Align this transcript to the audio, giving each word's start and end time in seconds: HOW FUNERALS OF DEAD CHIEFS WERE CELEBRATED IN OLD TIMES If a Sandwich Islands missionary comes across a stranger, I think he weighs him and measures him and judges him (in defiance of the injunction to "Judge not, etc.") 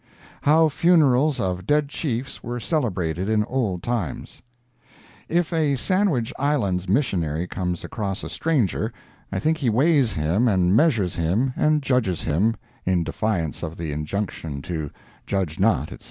HOW 0.41 0.67
FUNERALS 0.67 1.39
OF 1.39 1.67
DEAD 1.67 1.87
CHIEFS 1.89 2.43
WERE 2.43 2.59
CELEBRATED 2.59 3.29
IN 3.29 3.43
OLD 3.43 3.83
TIMES 3.83 4.41
If 5.29 5.53
a 5.53 5.75
Sandwich 5.75 6.33
Islands 6.39 6.89
missionary 6.89 7.45
comes 7.45 7.83
across 7.83 8.23
a 8.23 8.29
stranger, 8.29 8.91
I 9.31 9.37
think 9.37 9.59
he 9.59 9.69
weighs 9.69 10.13
him 10.13 10.47
and 10.47 10.75
measures 10.75 11.17
him 11.17 11.53
and 11.55 11.83
judges 11.83 12.23
him 12.23 12.55
(in 12.83 13.03
defiance 13.03 13.61
of 13.61 13.77
the 13.77 13.91
injunction 13.91 14.63
to 14.63 14.89
"Judge 15.27 15.59
not, 15.59 15.89
etc.") 15.91 15.99